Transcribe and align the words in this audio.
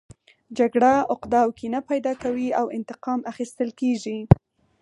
جګړه 0.57 0.93
عقده 1.11 1.39
او 1.45 1.49
کینه 1.59 1.79
پیدا 1.89 2.13
کوي 2.23 2.49
او 2.59 2.65
انتقام 2.77 3.19
اخیستل 3.31 3.69
کیږي 3.79 4.19